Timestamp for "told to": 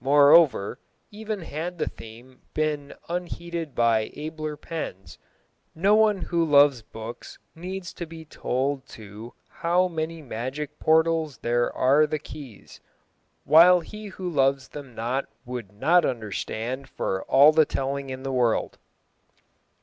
8.26-9.32